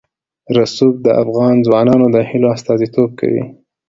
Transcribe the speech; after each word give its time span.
رسوب 0.55 0.95
د 1.05 1.07
افغان 1.23 1.55
ځوانانو 1.67 2.07
د 2.15 2.17
هیلو 2.29 2.47
استازیتوب 2.55 3.09
کوي. 3.19 3.43